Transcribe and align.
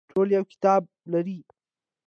ټول 0.11 0.27
یو 0.37 0.43
کتاب 0.51 0.81
لري 1.13 1.37